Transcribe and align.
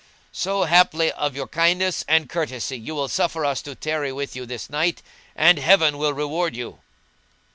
So 0.31 0.63
haply 0.63 1.11
of 1.11 1.35
your 1.35 1.47
kindness 1.47 2.03
and 2.07 2.27
courtesy 2.27 2.75
you 2.75 2.95
will 2.95 3.07
suffer 3.07 3.45
us 3.45 3.61
to 3.61 3.75
tarry 3.75 4.11
with 4.11 4.35
you 4.35 4.47
this 4.47 4.67
night, 4.67 5.03
and 5.35 5.59
Heaven 5.59 5.99
will 5.99 6.11
reward 6.13 6.55
you!" 6.55 6.79